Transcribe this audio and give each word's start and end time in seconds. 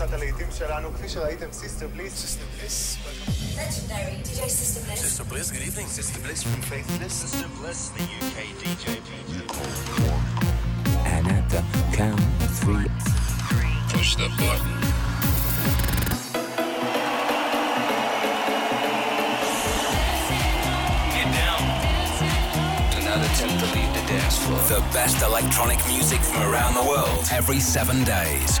קופסת 0.00 0.12
הלהיטים 0.12 0.46
שלנו, 0.58 0.94
כפי 0.94 1.08
שראיתם, 1.08 1.46
סיסטר 1.52 1.88
בליס. 1.88 2.14
סיסטר 2.14 2.44
בליס, 2.58 2.96
Legendary 3.56 4.16
DJ 4.26 4.40
Sister 4.48 4.80
Bliss. 4.86 5.00
Sister 5.00 5.24
Bliss, 5.24 5.50
good 5.50 5.66
evening. 5.68 5.86
Sister 5.98 6.20
Bliss 6.24 6.42
from 6.42 6.60
Faithless. 6.70 7.12
Sister 7.24 7.48
Bliss, 7.58 7.80
the 7.96 8.04
UK 8.20 8.38
DJ. 8.60 8.84
And 11.14 11.24
at 11.36 11.46
the 11.54 11.62
count 11.96 12.20
of 12.44 12.50
three, 12.62 12.90
Push 13.92 14.10
the 14.16 14.28
button. 14.40 14.74
Get 21.14 21.28
down. 21.40 21.62
Do 22.92 22.98
not 23.08 23.20
attempt 23.28 23.56
to 23.62 23.68
leave 23.76 23.92
the 23.98 24.04
dance 24.12 24.36
floor. 24.42 24.58
the 24.68 24.84
best 24.92 25.18
electronic 25.22 25.80
music 25.94 26.20
from 26.20 26.42
around 26.50 26.74
the 26.74 26.86
world 26.92 27.24
every 27.32 27.60
seven 27.60 28.04
days. 28.04 28.60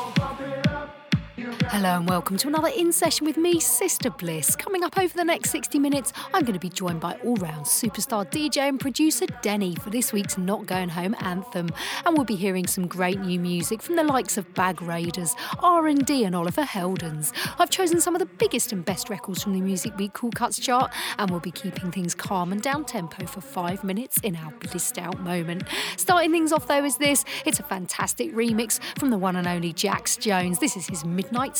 Hello 1.71 1.95
and 1.95 2.09
welcome 2.09 2.35
to 2.35 2.49
another 2.49 2.67
In 2.67 2.91
Session 2.91 3.25
with 3.25 3.37
me, 3.37 3.57
Sister 3.61 4.09
Bliss. 4.09 4.57
Coming 4.57 4.83
up 4.83 4.97
over 4.97 5.15
the 5.15 5.23
next 5.23 5.51
60 5.51 5.79
minutes, 5.79 6.11
I'm 6.33 6.41
going 6.41 6.53
to 6.53 6.59
be 6.59 6.67
joined 6.67 6.99
by 6.99 7.13
all-round 7.23 7.65
superstar 7.65 8.29
DJ 8.29 8.67
and 8.67 8.77
producer 8.77 9.25
Denny 9.41 9.75
for 9.75 9.89
this 9.89 10.11
week's 10.11 10.37
Not 10.37 10.65
Going 10.65 10.89
Home 10.89 11.15
anthem, 11.21 11.69
and 12.05 12.13
we'll 12.13 12.25
be 12.25 12.35
hearing 12.35 12.67
some 12.67 12.87
great 12.87 13.21
new 13.21 13.39
music 13.39 13.81
from 13.81 13.95
the 13.95 14.03
likes 14.03 14.37
of 14.37 14.53
Bag 14.53 14.81
Raiders, 14.81 15.33
R&D, 15.59 16.25
and 16.25 16.35
Oliver 16.35 16.63
Heldens. 16.63 17.31
I've 17.57 17.69
chosen 17.69 18.01
some 18.01 18.15
of 18.15 18.19
the 18.19 18.25
biggest 18.25 18.73
and 18.73 18.83
best 18.83 19.09
records 19.09 19.41
from 19.41 19.53
the 19.53 19.61
Music 19.61 19.97
Week 19.97 20.11
Cool 20.11 20.31
Cuts 20.31 20.59
chart, 20.59 20.91
and 21.19 21.31
we'll 21.31 21.39
be 21.39 21.51
keeping 21.51 21.89
things 21.89 22.13
calm 22.13 22.51
and 22.51 22.61
down 22.61 22.83
tempo 22.83 23.25
for 23.25 23.39
five 23.39 23.81
minutes 23.85 24.19
in 24.23 24.35
our 24.35 24.51
blissed 24.59 24.97
out 24.97 25.21
moment. 25.21 25.63
Starting 25.95 26.33
things 26.33 26.51
off 26.51 26.67
though 26.67 26.83
is 26.83 26.97
this. 26.97 27.23
It's 27.45 27.61
a 27.61 27.63
fantastic 27.63 28.33
remix 28.33 28.81
from 28.99 29.09
the 29.09 29.17
one 29.17 29.37
and 29.37 29.47
only 29.47 29.71
Jax 29.71 30.17
Jones. 30.17 30.59
This 30.59 30.75
is 30.75 30.85
his 30.87 31.05
midnight 31.05 31.55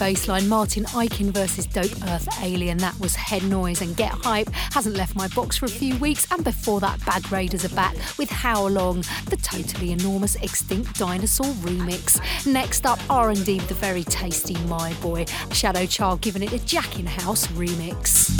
line, 0.00 0.48
Martin 0.48 0.84
Ikin 0.84 1.32
versus 1.32 1.66
Dope 1.66 2.08
Earth 2.08 2.28
Alien. 2.42 2.78
That 2.78 2.98
was 3.00 3.14
Head 3.14 3.42
Noise 3.44 3.80
and 3.80 3.96
Get 3.96 4.10
Hype. 4.10 4.48
Hasn't 4.50 4.96
left 4.96 5.16
my 5.16 5.28
box 5.28 5.56
for 5.56 5.66
a 5.66 5.70
few 5.70 5.96
weeks. 5.96 6.26
And 6.30 6.44
before 6.44 6.80
that, 6.80 7.04
Bag 7.06 7.30
Raiders 7.32 7.64
are 7.64 7.74
back 7.74 7.94
with 8.18 8.28
How 8.28 8.66
Long, 8.66 9.02
the 9.26 9.38
totally 9.42 9.92
enormous 9.92 10.36
Extinct 10.36 10.98
Dinosaur 10.98 11.46
remix. 11.62 12.20
Next 12.46 12.84
up, 12.84 12.98
R&D 13.08 13.56
with 13.56 13.68
the 13.68 13.74
very 13.74 14.04
tasty 14.04 14.54
My 14.66 14.92
Boy. 14.94 15.24
Shadow 15.52 15.86
Child 15.86 16.20
giving 16.20 16.42
it 16.42 16.52
a 16.52 16.58
Jack 16.66 16.98
in 16.98 17.06
House 17.06 17.46
remix. 17.48 18.30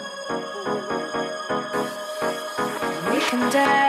We 3.10 3.18
can 3.20 3.50
dance. 3.50 3.85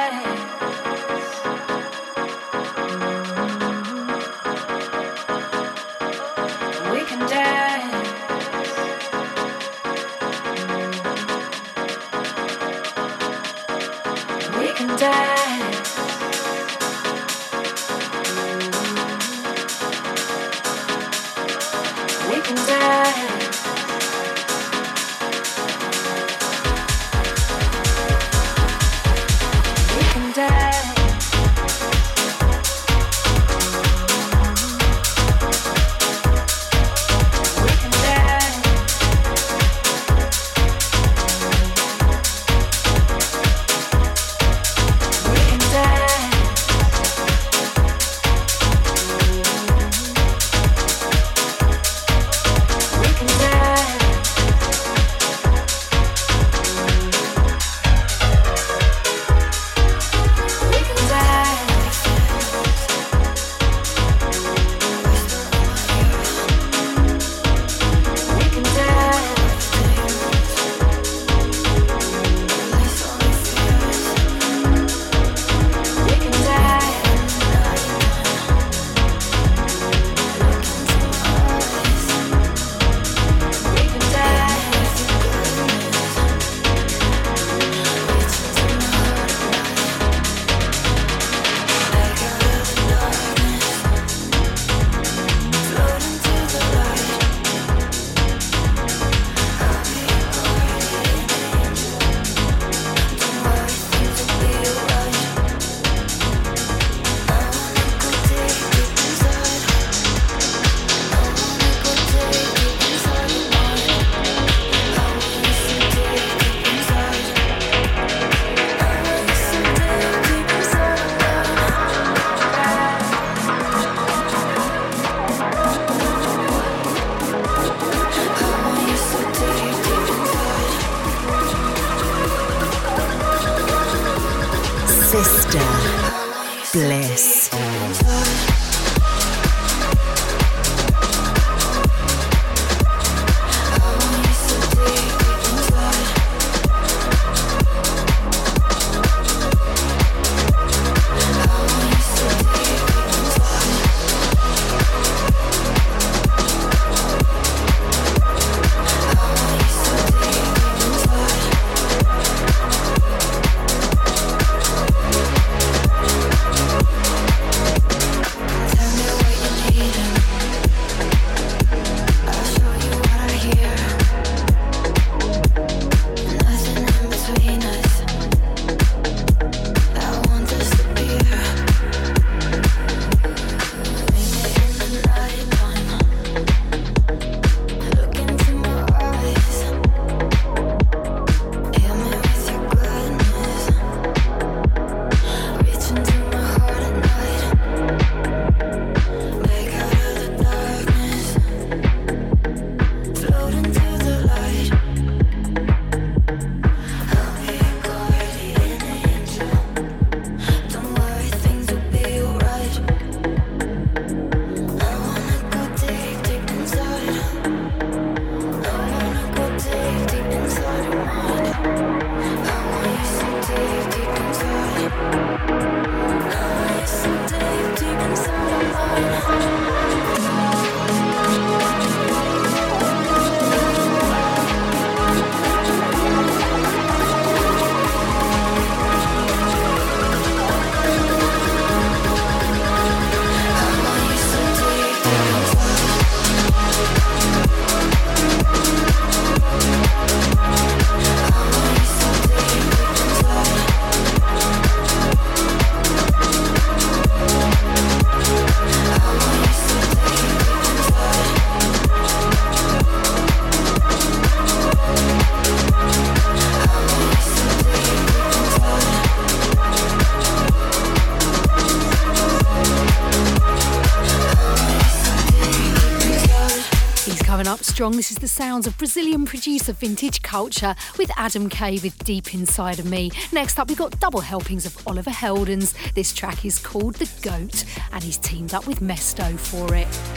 Strong. 277.87 277.95
This 277.95 278.11
is 278.11 278.17
the 278.17 278.27
sounds 278.27 278.67
of 278.67 278.77
Brazilian 278.77 279.23
producer 279.23 279.71
Vintage 279.71 280.21
Culture 280.21 280.75
with 280.97 281.09
Adam 281.15 281.47
K 281.47 281.79
with 281.81 281.97
Deep 282.03 282.33
Inside 282.33 282.79
of 282.79 282.85
Me. 282.85 283.11
Next 283.31 283.57
up, 283.59 283.69
we've 283.69 283.77
got 283.77 283.97
double 284.01 284.19
helpings 284.19 284.65
of 284.65 284.85
Oliver 284.85 285.09
Heldens. 285.09 285.73
This 285.93 286.11
track 286.11 286.43
is 286.43 286.59
called 286.59 286.95
The 286.95 287.09
Goat, 287.21 287.63
and 287.93 288.03
he's 288.03 288.17
teamed 288.17 288.53
up 288.53 288.67
with 288.67 288.81
Mesto 288.81 289.39
for 289.39 289.73
it. 289.73 290.16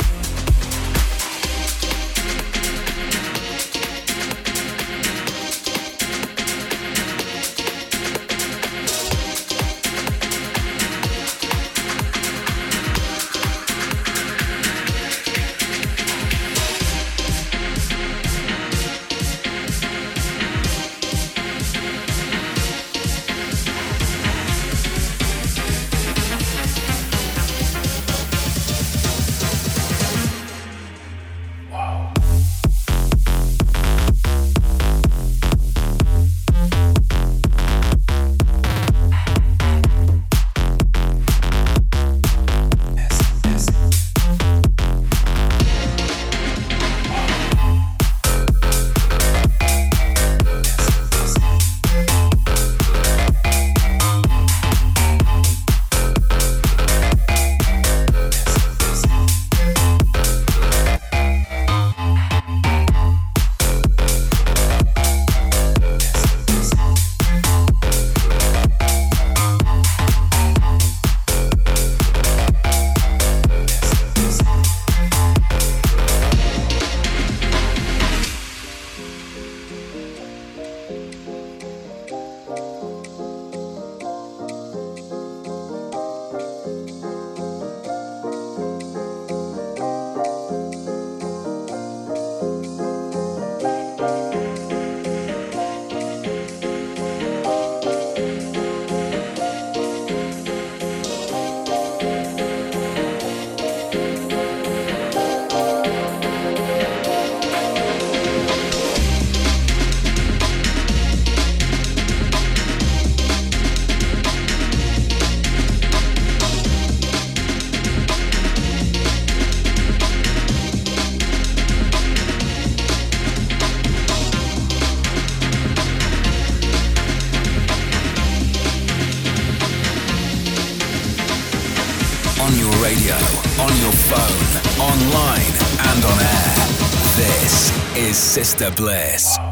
Sister 138.13 138.71
Bliss. 138.71 139.50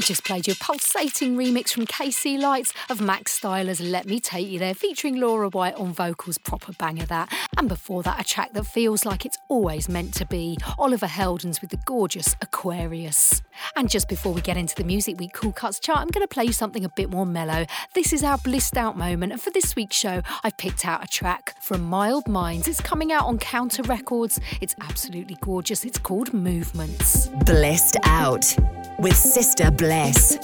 I 0.00 0.02
just 0.02 0.24
played 0.24 0.46
you 0.46 0.54
a 0.54 0.56
pulsating 0.56 1.36
remix 1.36 1.74
from 1.74 1.84
KC 1.84 2.40
Lights 2.40 2.72
of 2.88 3.02
Max 3.02 3.32
Styler's 3.32 3.82
Let 3.82 4.06
Me 4.06 4.18
Take 4.18 4.48
You 4.48 4.58
There, 4.58 4.72
featuring 4.72 5.20
Laura 5.20 5.50
White 5.50 5.74
on 5.74 5.92
vocals, 5.92 6.38
proper 6.38 6.72
banger 6.72 7.04
that. 7.04 7.30
And 7.58 7.68
before 7.68 8.02
that, 8.04 8.18
a 8.18 8.24
track 8.24 8.54
that 8.54 8.64
feels 8.64 9.04
like 9.04 9.26
it's 9.26 9.36
always 9.50 9.90
meant 9.90 10.14
to 10.14 10.24
be 10.24 10.56
Oliver 10.78 11.04
Heldens 11.04 11.60
with 11.60 11.68
the 11.68 11.76
gorgeous 11.84 12.34
Aquarius. 12.40 13.42
And 13.76 13.90
just 13.90 14.08
before 14.08 14.32
we 14.32 14.40
get 14.40 14.56
into 14.56 14.74
the 14.74 14.84
Music 14.84 15.20
Week 15.20 15.34
Cool 15.34 15.52
Cuts 15.52 15.78
chart, 15.78 15.98
I'm 15.98 16.08
going 16.08 16.26
to 16.26 16.34
play 16.34 16.44
you 16.44 16.52
something 16.54 16.82
a 16.82 16.88
bit 16.96 17.10
more 17.10 17.26
mellow. 17.26 17.66
This 17.92 18.14
is 18.14 18.24
our 18.24 18.38
blissed 18.38 18.78
out 18.78 18.96
moment, 18.96 19.32
and 19.32 19.42
for 19.42 19.50
this 19.50 19.76
week's 19.76 19.96
show, 19.96 20.22
I've 20.42 20.56
picked 20.56 20.86
out 20.86 21.04
a 21.04 21.08
track 21.08 21.56
from 21.60 21.82
Mild 21.82 22.26
Minds. 22.26 22.68
It's 22.68 22.80
coming 22.80 23.12
out 23.12 23.26
on 23.26 23.36
Counter 23.36 23.82
Records. 23.82 24.40
It's 24.62 24.74
absolutely 24.80 25.36
gorgeous. 25.42 25.84
It's 25.84 25.98
called 25.98 26.32
Movements. 26.32 27.26
Blissed 27.44 27.98
out 28.04 28.56
with 29.00 29.16
Sister 29.16 29.70
Bliss. 29.70 30.38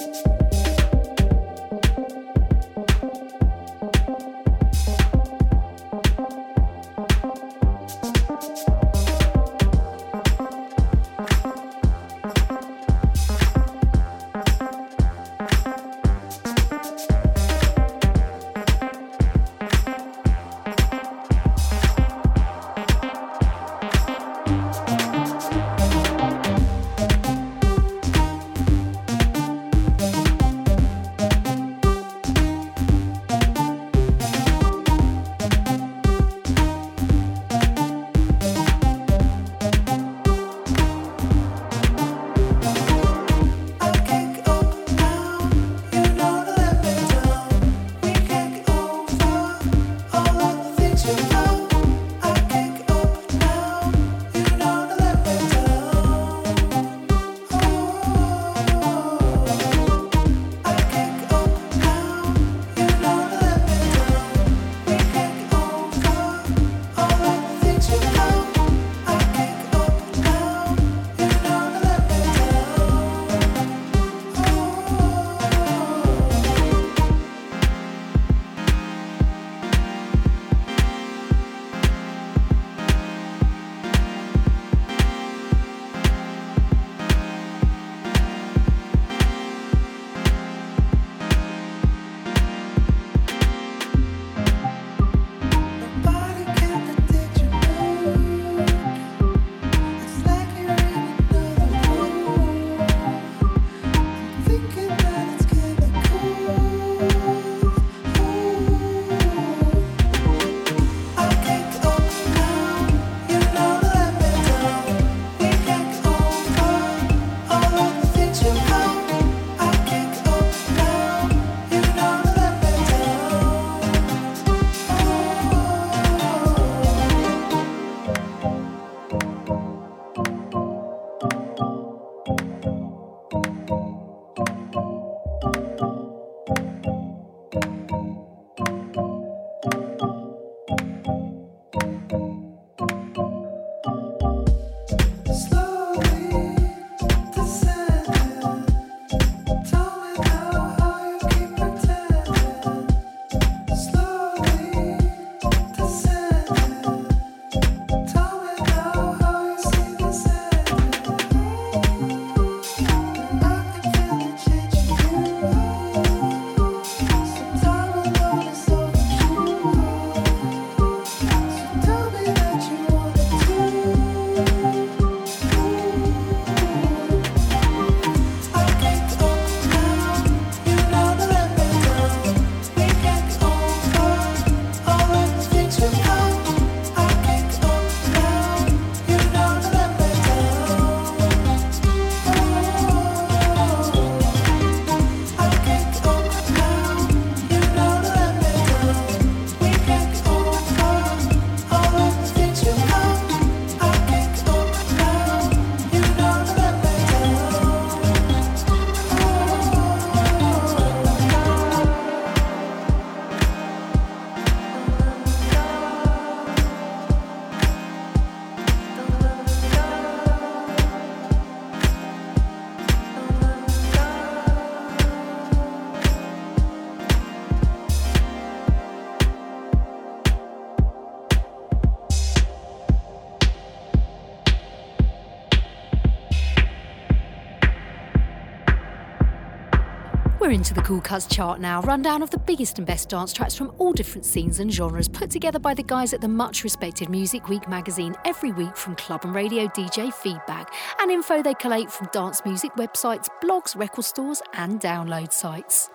The 240.77 240.83
Cool 240.83 241.01
Cuts 241.01 241.25
chart 241.25 241.59
now. 241.59 241.81
Rundown 241.81 242.21
of 242.21 242.29
the 242.29 242.37
biggest 242.37 242.77
and 242.77 242.85
best 242.85 243.09
dance 243.09 243.33
tracks 243.33 243.55
from 243.55 243.71
all 243.79 243.93
different 243.93 244.25
scenes 244.25 244.59
and 244.59 244.71
genres, 244.71 245.07
put 245.07 245.31
together 245.31 245.57
by 245.57 245.73
the 245.73 245.81
guys 245.81 246.13
at 246.13 246.21
the 246.21 246.27
much 246.27 246.63
respected 246.63 247.09
Music 247.09 247.49
Week 247.49 247.67
magazine 247.67 248.15
every 248.25 248.51
week 248.51 248.77
from 248.77 248.95
club 248.95 249.25
and 249.25 249.33
radio 249.33 249.65
DJ 249.69 250.13
feedback 250.13 250.71
and 251.01 251.09
info 251.09 251.41
they 251.41 251.55
collate 251.55 251.91
from 251.91 252.07
dance 252.13 252.43
music 252.45 252.71
websites, 252.75 253.27
blogs, 253.43 253.75
record 253.75 254.05
stores, 254.05 254.41
and 254.53 254.79
download 254.79 255.33
sites. 255.33 255.89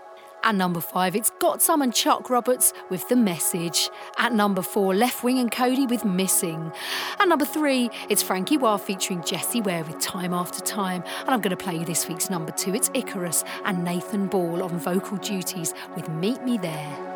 At 0.44 0.56
number 0.56 0.80
five, 0.80 1.14
it's 1.14 1.30
Got 1.38 1.62
Some 1.62 1.82
and 1.82 1.94
Chuck 1.94 2.28
Roberts 2.28 2.72
with 2.90 3.08
The 3.08 3.14
Message. 3.14 3.88
At 4.18 4.32
number 4.32 4.60
four, 4.60 4.92
Leftwing 4.92 5.40
and 5.40 5.52
Kody 5.52 5.88
with 5.88 6.04
Missing. 6.04 6.72
At 7.20 7.28
number 7.28 7.44
three, 7.44 7.90
it's 8.08 8.24
Frankie 8.24 8.56
Wild 8.56 8.80
featuring 8.80 9.22
Jessie 9.22 9.60
Ware 9.60 9.84
with 9.84 10.00
Time 10.00 10.34
After 10.34 10.60
Time. 10.60 11.04
And 11.20 11.30
I'm 11.30 11.40
going 11.40 11.56
to 11.56 11.64
play 11.64 11.76
you 11.76 11.84
this 11.84 12.08
week's 12.08 12.28
number 12.28 12.50
two. 12.50 12.74
It's 12.74 12.90
Icarus 12.92 13.44
and 13.64 13.84
Nathan 13.84 14.26
Ball 14.26 14.64
on 14.64 14.80
vocal 14.80 15.16
duties 15.18 15.74
with 15.94 16.08
Meet 16.08 16.42
Me 16.42 16.58
There. 16.58 17.11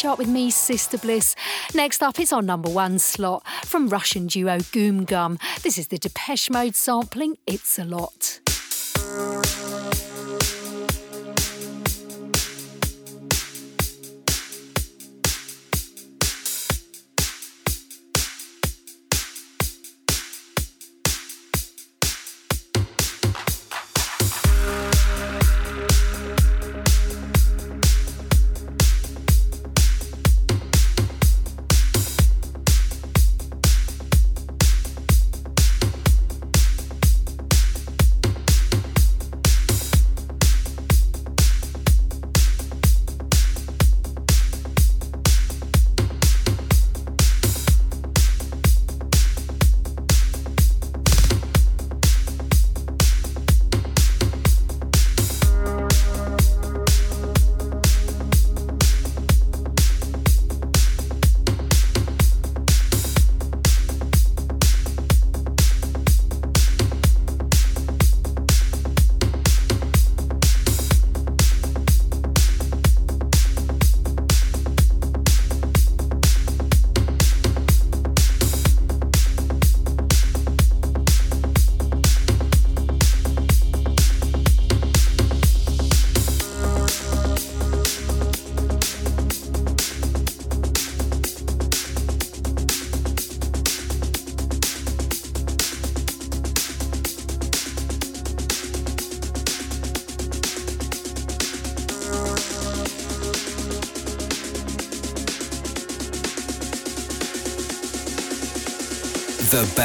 Chart 0.00 0.18
with 0.18 0.28
me, 0.28 0.50
Sister 0.50 0.96
Bliss. 0.96 1.36
Next 1.74 2.02
up, 2.02 2.18
it's 2.18 2.32
our 2.32 2.40
number 2.40 2.70
one 2.70 2.98
slot 2.98 3.46
from 3.66 3.88
Russian 3.88 4.28
duo 4.28 4.60
Goom 4.72 5.04
Gum. 5.04 5.38
This 5.62 5.76
is 5.76 5.88
the 5.88 5.98
Depeche 5.98 6.48
Mode 6.48 6.74
sampling 6.74 7.36
It's 7.46 7.78
a 7.78 7.84
Lot. 7.84 8.19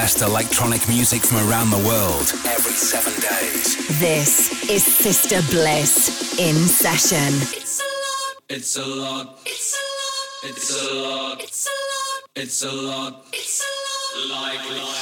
Best 0.05 0.21
electronic 0.21 0.87
music 0.87 1.23
from 1.23 1.37
around 1.49 1.71
the 1.71 1.77
world 1.79 2.31
every 2.45 2.73
seven 2.73 3.11
days. 3.13 3.99
This 3.99 4.69
is 4.69 4.85
Sister 4.85 5.41
Bliss 5.49 6.37
in 6.37 6.53
session. 6.67 7.33
It's 8.47 8.77
a 8.77 8.85
lot. 8.85 9.39
It's 9.47 9.73
a 9.73 9.81
lot. 9.81 10.43
It's 10.43 10.69
a 10.69 10.93
lot. 10.93 11.41
It's 11.41 11.65
a 11.65 11.65
lot. 11.65 11.65
It's 11.65 11.65
a 11.65 11.71
lot. 11.71 12.29
It's 12.35 12.61
a 12.61 12.71
lot. 12.71 13.25
It's 13.33 13.63
a 13.63 14.29
lot. 14.29 14.43
Like, 14.43 14.69
like. 14.69 14.94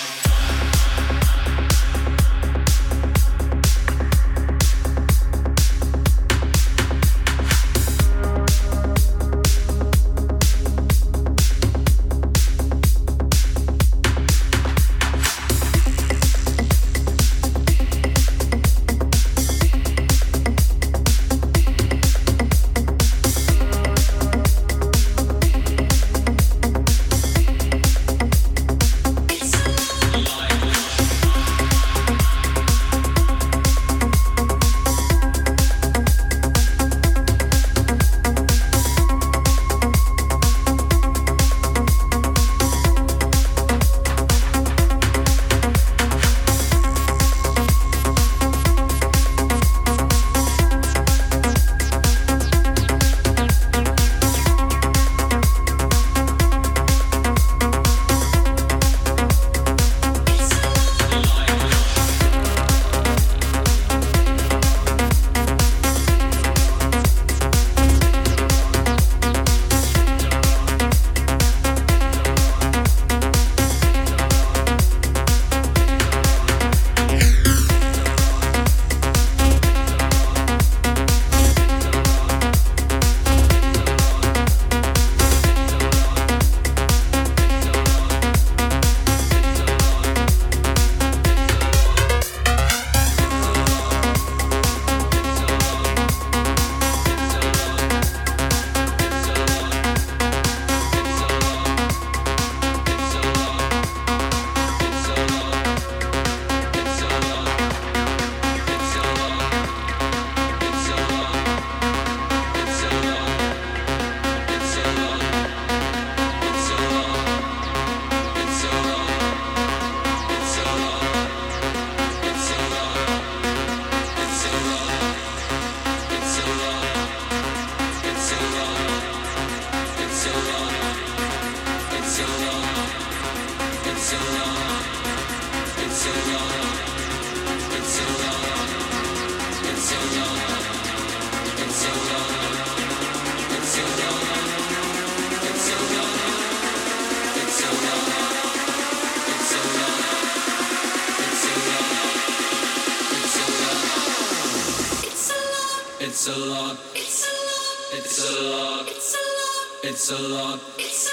It's 159.93 160.09
a 160.09 160.17
lot. 160.17 160.59
It's 160.79 161.07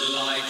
a 0.00 0.12
lot. 0.14 0.26
Like, 0.26 0.42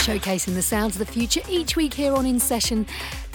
showcasing 0.00 0.54
the 0.54 0.62
sounds 0.62 0.96
of 0.96 1.06
the 1.06 1.12
future 1.12 1.42
each 1.48 1.76
week 1.76 1.94
here 1.94 2.12
on 2.12 2.26
In 2.26 2.40
Session. 2.40 2.86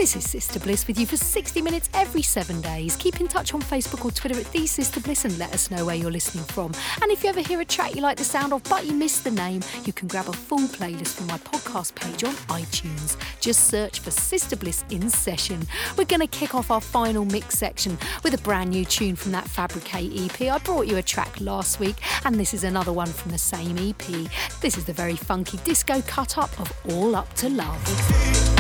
This 0.04 0.18
is 0.18 0.30
Sister 0.30 0.60
Bliss 0.60 0.86
with 0.86 1.00
you 1.00 1.06
for 1.06 1.16
60 1.16 1.62
minutes 1.62 1.90
every 1.94 2.24
seven 2.24 2.60
days. 2.60 2.98
Keep 2.98 3.22
in 3.22 3.30
touch 3.30 3.54
on 3.54 3.62
Facebook 3.62 4.04
or 4.04 4.12
Twitter 4.12 4.38
at 4.38 4.52
The 4.52 4.68
Sister 4.68 5.00
Bliss 5.00 5.24
and 5.24 5.38
let 5.38 5.54
us 5.54 5.72
know 5.72 5.86
where 5.86 5.96
you're 5.96 6.12
listening 6.12 6.44
from. 6.44 6.74
And 7.02 7.10
if 7.10 7.24
you 7.24 7.30
ever 7.30 7.40
hear 7.40 7.62
a 7.62 7.66
track 7.66 7.96
you 7.96 8.02
like 8.02 8.18
the 8.18 8.26
sound 8.26 8.52
of 8.52 8.62
but 8.66 8.86
you 8.86 8.92
missed 8.92 9.24
the 9.24 9.32
name, 9.32 9.62
you 9.86 9.94
can 9.94 10.10
grab 10.10 10.28
a 10.28 10.34
full 10.34 10.68
playlist 10.68 11.16
from 11.16 11.28
my 11.28 11.38
podcast 11.38 11.96
page 11.96 12.26
on 12.26 12.34
iTunes. 12.50 13.16
Just 13.40 13.70
search 13.70 14.02
for 14.02 14.12
Sister 14.12 14.58
Bliss 14.58 14.84
In 14.90 15.10
Session. 15.10 15.66
We're 15.98 16.04
going 16.04 16.20
to 16.20 16.28
kick 16.28 16.54
off 16.54 16.70
our 16.70 16.82
final 16.82 17.24
mix 17.24 17.58
section 17.58 17.98
with 18.26 18.34
a 18.34 18.40
brand 18.40 18.72
new 18.72 18.84
tune 18.84 19.16
from 19.16 19.32
that 19.32 19.48
Fabricate 19.48 20.12
EP. 20.20 20.52
I 20.52 20.58
brought 20.58 20.86
you 20.86 20.98
a 20.98 21.02
track 21.02 21.40
last 21.40 21.80
week, 21.80 21.96
and 22.26 22.36
this 22.36 22.54
is 22.54 22.66
another 22.66 22.92
one 22.92 23.08
from 23.08 23.32
the 23.32 23.38
same 23.38 23.78
EP. 23.78 24.30
This 24.60 24.78
is 24.78 24.84
the 24.84 24.92
very 24.92 25.16
funky 25.16 25.60
disco 25.64 26.02
cut 26.02 26.38
up 26.38 26.60
of 26.60 26.74
All 26.90 27.16
Up 27.16 27.34
to 27.36 27.48
Love. 27.48 28.53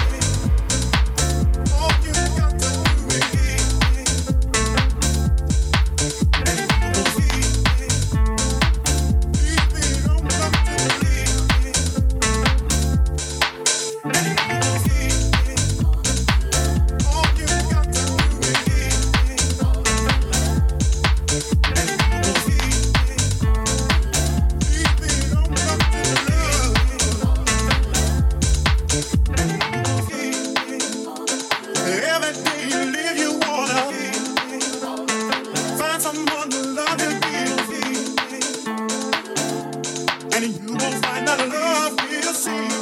Won't 40.79 41.05
find 41.05 41.27
that 41.27 41.39
love 41.49 41.97
see. 42.33 42.72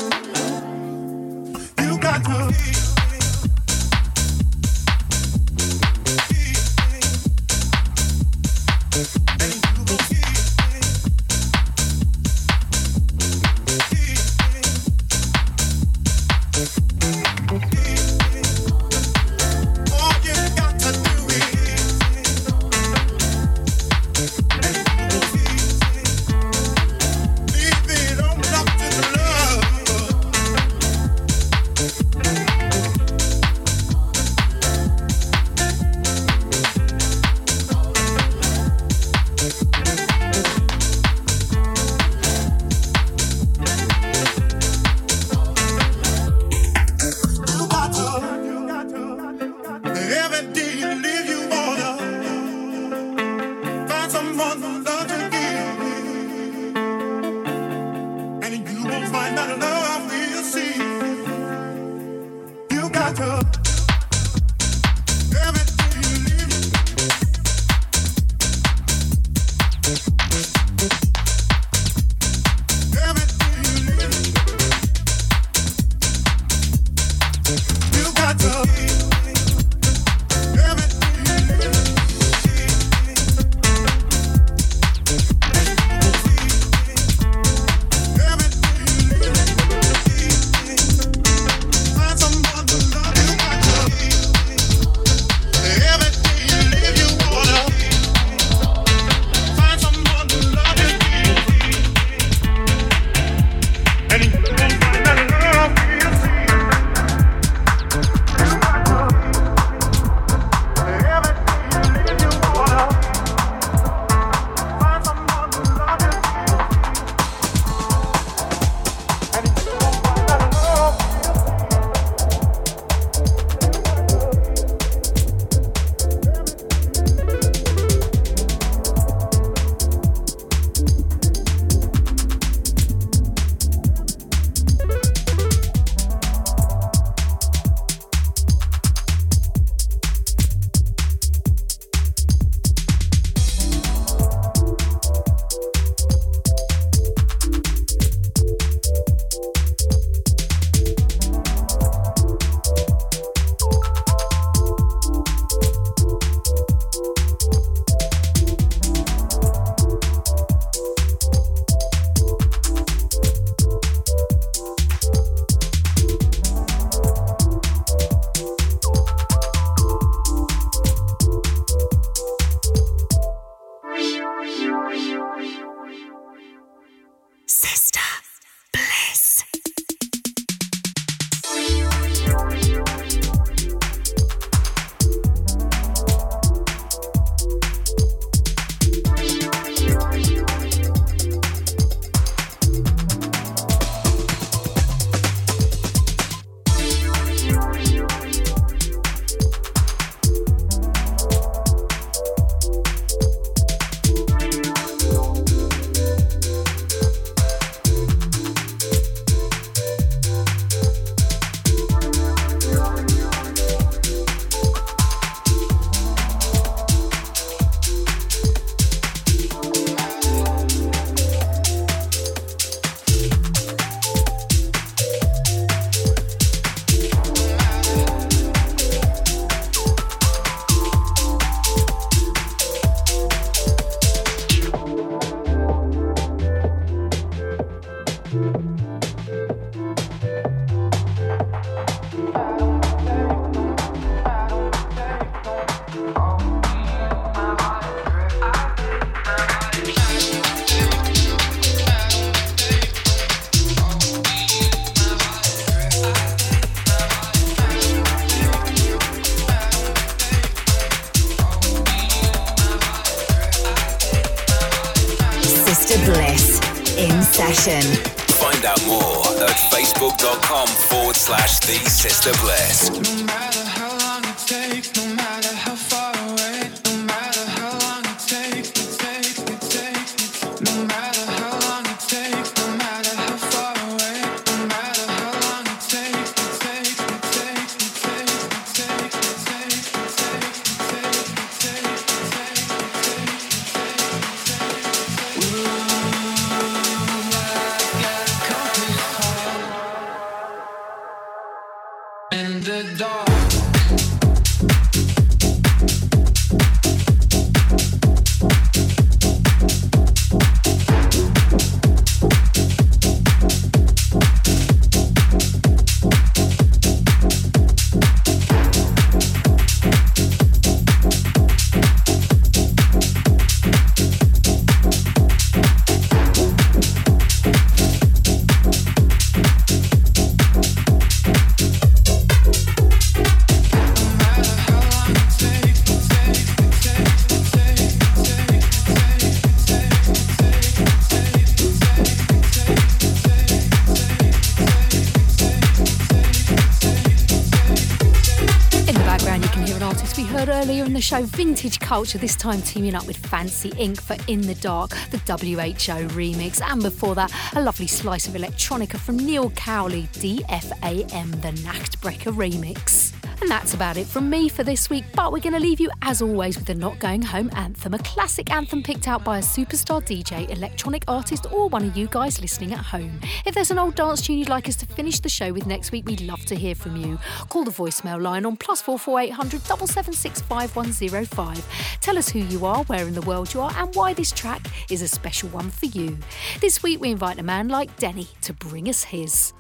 The 351.02 351.08
show, 351.08 351.24
Vintage 351.24 351.80
Culture, 351.80 352.20
this 352.20 352.36
time 352.36 352.62
teaming 352.62 352.94
up 352.94 353.08
with 353.08 353.18
Fancy 353.18 353.72
Inc. 353.72 354.00
for 354.00 354.16
In 354.28 354.42
the 354.42 354.54
Dark, 354.54 354.92
the 355.10 355.18
WHO 355.18 356.08
remix. 356.10 356.62
And 356.62 356.80
before 356.80 357.16
that, 357.16 357.34
a 357.56 357.62
lovely 357.62 357.88
slice 357.88 358.28
of 358.28 358.36
electronica 358.36 359.00
from 359.00 359.18
Neil 359.18 359.50
Cowley, 359.52 360.04
DFAM, 360.14 361.42
the 361.42 361.54
Nachtbreaker 361.64 362.32
remix. 362.32 363.11
And 363.42 363.50
that's 363.50 363.74
about 363.74 363.98
it 363.98 364.06
from 364.06 364.30
me 364.30 364.50
for 364.50 364.64
this 364.64 364.88
week, 364.88 365.04
but 365.16 365.32
we're 365.32 365.40
going 365.40 365.54
to 365.54 365.60
leave 365.60 365.80
you, 365.80 365.90
as 366.04 366.22
always, 366.22 366.58
with 366.58 366.68
the 366.68 366.76
Not 366.76 367.00
Going 367.00 367.24
Home 367.24 367.50
anthem, 367.56 367.96
a 367.96 368.00
classic 368.00 368.52
anthem 368.52 368.84
picked 368.84 369.08
out 369.08 369.24
by 369.24 369.40
a 369.40 369.42
superstar 369.42 370.00
DJ, 370.00 370.48
electronic 370.52 371.04
artist, 371.08 371.48
or 371.52 371.68
one 371.68 371.84
of 371.84 371.98
you 371.98 372.08
guys 372.12 372.40
listening 372.40 372.72
at 372.74 372.80
home. 372.80 373.20
If 373.48 373.56
there's 373.56 373.72
an 373.72 373.80
old 373.80 373.96
dance 373.96 374.22
tune 374.22 374.38
you'd 374.38 374.48
like 374.48 374.70
us 374.70 374.76
to 374.78 374.86
finish 374.86 375.20
the 375.20 375.28
show 375.28 375.52
with 375.52 375.66
next 375.66 375.92
week, 375.92 376.06
we'd 376.06 376.22
love 376.22 376.46
to 376.46 376.56
hear 376.56 376.76
from 376.76 376.96
you. 376.96 377.18
Call 377.50 377.64
the 377.64 377.72
voicemail 377.72 378.22
line 378.22 378.46
on 378.46 378.58
plus 378.58 378.80
four 378.80 379.00
four 379.00 379.20
eight 379.20 379.32
hundred 379.32 379.64
double 379.64 379.88
seven 379.88 380.14
six 380.14 380.40
five 380.42 380.76
one 380.76 380.92
zero 380.92 381.26
five. 381.26 381.66
Tell 382.00 382.20
us 382.20 382.30
who 382.30 382.40
you 382.40 382.64
are, 382.64 382.84
where 382.84 383.08
in 383.08 383.16
the 383.16 383.22
world 383.22 383.56
you 383.56 383.62
are, 383.62 383.74
and 383.76 383.94
why 383.96 384.14
this 384.14 384.32
track 384.32 384.62
is 384.92 385.02
a 385.02 385.08
special 385.08 385.50
one 385.50 385.72
for 385.72 385.88
you. 385.88 386.16
This 386.60 386.84
week 386.84 387.02
we 387.02 387.10
invite 387.10 387.40
a 387.40 387.44
man 387.44 387.70
like 387.70 387.96
Denny 387.98 388.28
to 388.42 388.54
bring 388.54 388.88
us 388.88 389.04
his. 389.04 389.54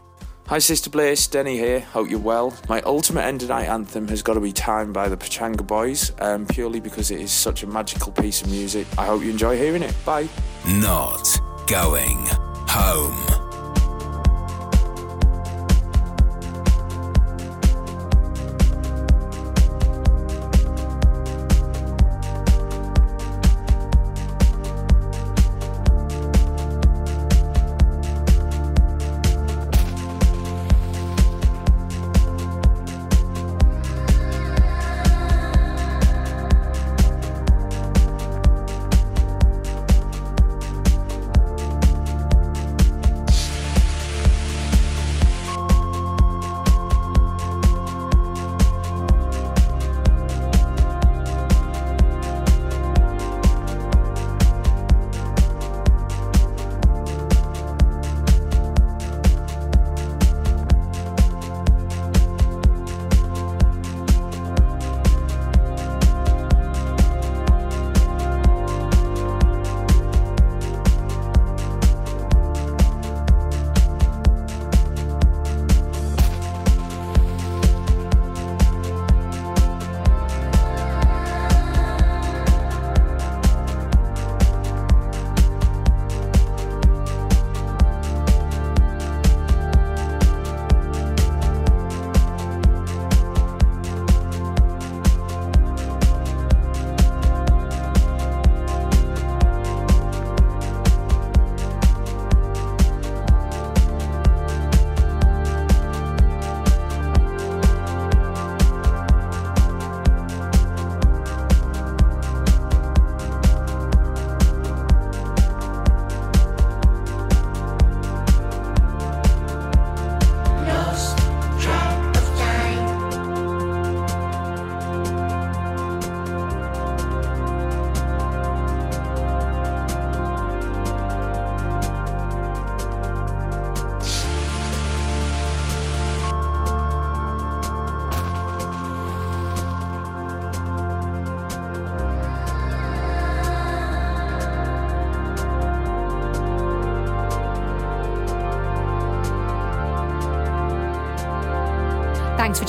Hi, 0.51 0.59
Sister 0.59 0.89
Blaze, 0.89 1.27
Denny 1.27 1.55
here. 1.55 1.79
Hope 1.79 2.09
you're 2.09 2.19
well. 2.19 2.53
My 2.67 2.81
ultimate 2.81 3.21
end 3.21 3.41
of 3.41 3.47
night 3.47 3.69
anthem 3.69 4.09
has 4.09 4.21
got 4.21 4.33
to 4.33 4.41
be 4.41 4.51
Time 4.51 4.91
by 4.91 5.07
the 5.07 5.15
Pachanga 5.15 5.65
Boys, 5.65 6.11
um, 6.19 6.45
purely 6.45 6.81
because 6.81 7.09
it 7.09 7.21
is 7.21 7.31
such 7.31 7.63
a 7.63 7.67
magical 7.67 8.11
piece 8.11 8.41
of 8.41 8.49
music. 8.49 8.85
I 8.97 9.05
hope 9.05 9.23
you 9.23 9.29
enjoy 9.29 9.57
hearing 9.57 9.81
it. 9.81 9.95
Bye. 10.03 10.27
Not 10.67 11.25
going 11.67 12.17
home. 12.67 13.50